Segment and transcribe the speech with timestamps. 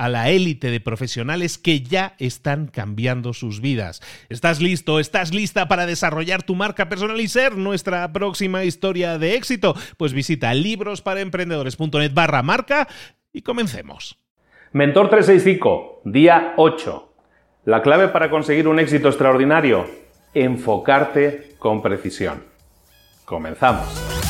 [0.00, 4.00] a la élite de profesionales que ya están cambiando sus vidas.
[4.30, 4.98] ¿Estás listo?
[4.98, 9.74] ¿Estás lista para desarrollar tu marca personal y ser nuestra próxima historia de éxito?
[9.98, 12.88] Pues visita librosparaemprendedores.net barra marca
[13.30, 14.18] y comencemos.
[14.72, 17.12] Mentor 365, día 8.
[17.66, 19.86] La clave para conseguir un éxito extraordinario,
[20.32, 22.42] enfocarte con precisión.
[23.26, 24.29] Comenzamos.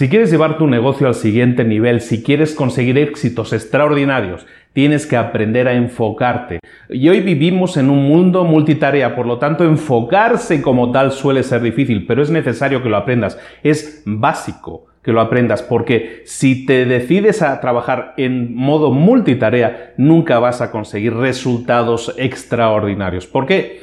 [0.00, 5.18] Si quieres llevar tu negocio al siguiente nivel, si quieres conseguir éxitos extraordinarios, tienes que
[5.18, 6.58] aprender a enfocarte.
[6.88, 11.60] Y hoy vivimos en un mundo multitarea, por lo tanto enfocarse como tal suele ser
[11.60, 13.38] difícil, pero es necesario que lo aprendas.
[13.62, 20.38] Es básico que lo aprendas, porque si te decides a trabajar en modo multitarea, nunca
[20.38, 23.26] vas a conseguir resultados extraordinarios.
[23.26, 23.82] ¿Por qué?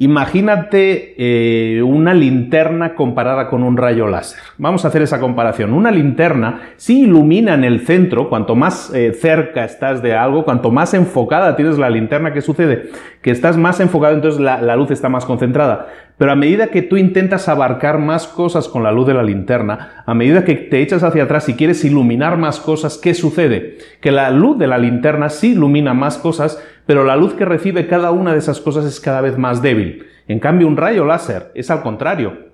[0.00, 4.38] Imagínate eh, una linterna comparada con un rayo láser.
[4.56, 5.72] Vamos a hacer esa comparación.
[5.72, 10.70] Una linterna sí ilumina en el centro, cuanto más eh, cerca estás de algo, cuanto
[10.70, 12.90] más enfocada tienes la linterna, ¿qué sucede?
[13.22, 15.88] Que estás más enfocado, entonces la luz está más concentrada.
[16.18, 20.02] Pero a medida que tú intentas abarcar más cosas con la luz de la linterna,
[20.04, 23.78] a medida que te echas hacia atrás y quieres iluminar más cosas, ¿qué sucede?
[24.00, 27.86] Que la luz de la linterna sí ilumina más cosas, pero la luz que recibe
[27.86, 30.06] cada una de esas cosas es cada vez más débil.
[30.26, 32.48] En cambio, un rayo láser es al contrario.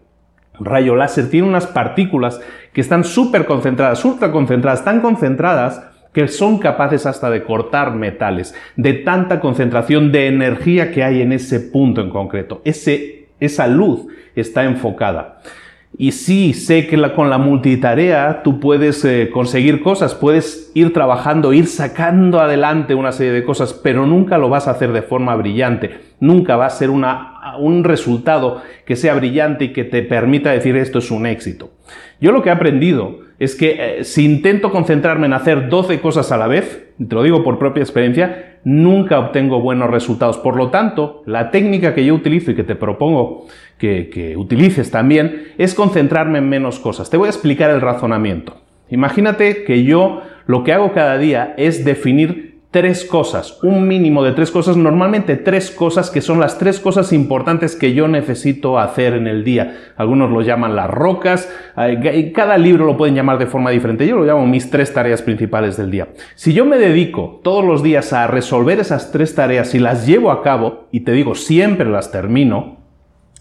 [0.60, 2.40] Un rayo láser tiene unas partículas
[2.74, 5.82] que están súper concentradas, ultra concentradas, tan concentradas
[6.12, 11.32] que son capaces hasta de cortar metales, de tanta concentración de energía que hay en
[11.32, 12.62] ese punto en concreto.
[12.64, 15.40] Ese esa luz está enfocada.
[15.96, 21.52] Y sí, sé que con la multitarea tú puedes eh, conseguir cosas, puedes ir trabajando,
[21.52, 25.36] ir sacando adelante una serie de cosas, pero nunca lo vas a hacer de forma
[25.36, 26.00] brillante.
[26.18, 30.98] Nunca va a ser un resultado que sea brillante y que te permita decir esto
[30.98, 31.70] es un éxito.
[32.20, 36.32] Yo lo que he aprendido es que eh, si intento concentrarme en hacer 12 cosas
[36.32, 40.38] a la vez, te lo digo por propia experiencia, nunca obtengo buenos resultados.
[40.38, 43.46] Por lo tanto, la técnica que yo utilizo y que te propongo
[43.78, 47.10] que, que utilices también es concentrarme en menos cosas.
[47.10, 48.56] Te voy a explicar el razonamiento.
[48.90, 54.32] Imagínate que yo lo que hago cada día es definir tres cosas, un mínimo de
[54.32, 59.12] tres cosas, normalmente tres cosas que son las tres cosas importantes que yo necesito hacer
[59.12, 59.92] en el día.
[59.96, 61.48] Algunos lo llaman las rocas,
[62.34, 65.76] cada libro lo pueden llamar de forma diferente, yo lo llamo mis tres tareas principales
[65.76, 66.08] del día.
[66.34, 70.32] Si yo me dedico todos los días a resolver esas tres tareas y las llevo
[70.32, 72.78] a cabo, y te digo, siempre las termino,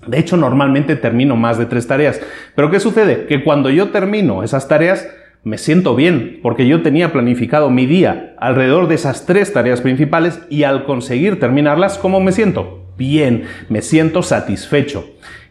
[0.05, 2.21] de hecho, normalmente termino más de tres tareas.
[2.53, 3.25] Pero ¿qué sucede?
[3.25, 5.07] Que cuando yo termino esas tareas,
[5.43, 10.41] me siento bien porque yo tenía planificado mi día alrededor de esas tres tareas principales
[10.49, 12.85] y al conseguir terminarlas, ¿cómo me siento?
[12.97, 15.05] Bien, me siento satisfecho.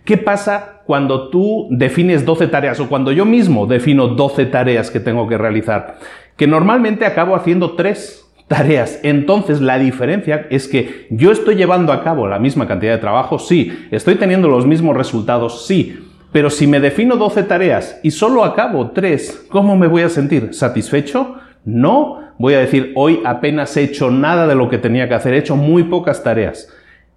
[0.04, 5.00] ¿Qué pasa cuando tú defines 12 tareas o cuando yo mismo defino 12 tareas que
[5.00, 5.98] tengo que realizar?
[6.36, 8.98] Que normalmente acabo haciendo tres tareas.
[9.02, 13.38] Entonces la diferencia es que yo estoy llevando a cabo la misma cantidad de trabajo,
[13.38, 15.98] sí, estoy teniendo los mismos resultados, sí,
[16.32, 20.54] pero si me defino 12 tareas y solo acabo 3, ¿cómo me voy a sentir?
[20.54, 21.36] ¿Satisfecho?
[21.64, 25.34] No voy a decir, hoy apenas he hecho nada de lo que tenía que hacer,
[25.34, 26.68] he hecho muy pocas tareas.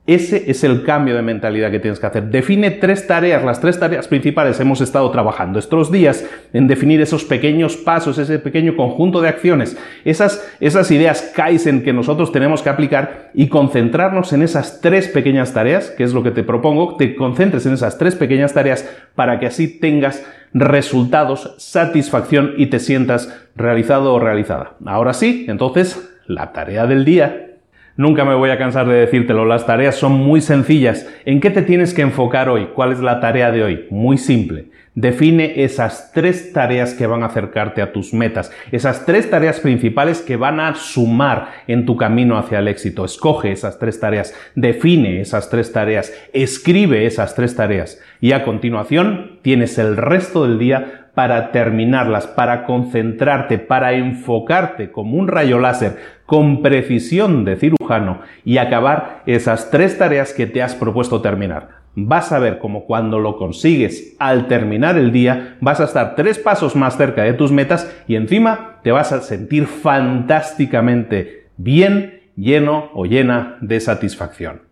[0.08, 2.26] Ese es el cambio de mentalidad que tienes que hacer.
[2.26, 4.60] Define tres tareas, las tres tareas principales.
[4.60, 6.24] Hemos estado trabajando estos días
[6.54, 11.92] en definir esos pequeños pasos, ese pequeño conjunto de acciones, esas, esas ideas Kaizen que
[11.92, 16.30] nosotros tenemos que aplicar y concentrarnos en esas tres pequeñas tareas, que es lo que
[16.30, 20.24] te propongo, te concentres en esas tres pequeñas tareas para que así tengas
[20.54, 24.74] resultados, satisfacción y te sientas realizado o realizada.
[24.86, 27.55] Ahora sí, entonces, la tarea del día.
[27.98, 31.08] Nunca me voy a cansar de decírtelo, las tareas son muy sencillas.
[31.24, 32.68] ¿En qué te tienes que enfocar hoy?
[32.76, 33.86] ¿Cuál es la tarea de hoy?
[33.90, 34.66] Muy simple.
[34.96, 40.22] Define esas tres tareas que van a acercarte a tus metas, esas tres tareas principales
[40.22, 43.04] que van a sumar en tu camino hacia el éxito.
[43.04, 49.40] Escoge esas tres tareas, define esas tres tareas, escribe esas tres tareas y a continuación
[49.42, 55.98] tienes el resto del día para terminarlas, para concentrarte, para enfocarte como un rayo láser
[56.26, 61.86] con precisión de cirujano y acabar esas tres tareas que te has propuesto terminar.
[61.96, 66.38] Vas a ver cómo cuando lo consigues al terminar el día vas a estar tres
[66.38, 72.90] pasos más cerca de tus metas y encima te vas a sentir fantásticamente bien, lleno
[72.94, 74.64] o llena de satisfacción.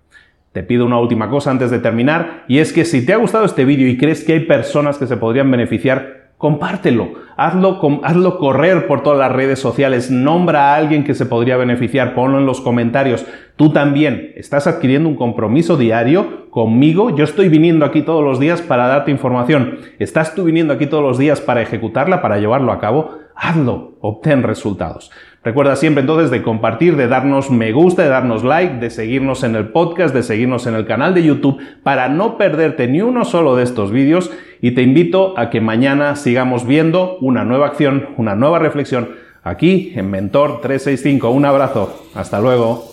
[0.51, 3.45] Te pido una última cosa antes de terminar y es que si te ha gustado
[3.45, 8.87] este vídeo y crees que hay personas que se podrían beneficiar, compártelo, hazlo, hazlo correr
[8.87, 12.61] por todas las redes sociales, nombra a alguien que se podría beneficiar, ponlo en los
[12.61, 13.25] comentarios.
[13.55, 17.15] Tú también estás adquiriendo un compromiso diario conmigo.
[17.15, 19.77] Yo estoy viniendo aquí todos los días para darte información.
[19.99, 23.11] ¿Estás tú viniendo aquí todos los días para ejecutarla, para llevarlo a cabo?
[23.35, 25.11] Hazlo, obtén resultados.
[25.43, 29.55] Recuerda siempre entonces de compartir, de darnos me gusta, de darnos like, de seguirnos en
[29.55, 33.55] el podcast, de seguirnos en el canal de YouTube para no perderte ni uno solo
[33.55, 34.31] de estos vídeos
[34.63, 39.09] y te invito a que mañana sigamos viendo una nueva acción, una nueva reflexión
[39.43, 41.31] aquí en Mentor 365.
[41.31, 42.92] Un abrazo, hasta luego.